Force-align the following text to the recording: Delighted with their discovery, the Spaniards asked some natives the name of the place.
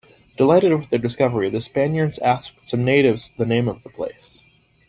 Delighted 0.35 0.73
with 0.73 0.89
their 0.89 0.97
discovery, 0.97 1.51
the 1.51 1.61
Spaniards 1.61 2.17
asked 2.23 2.67
some 2.67 2.83
natives 2.83 3.29
the 3.37 3.45
name 3.45 3.67
of 3.67 3.83
the 3.83 3.89
place. 3.91 4.43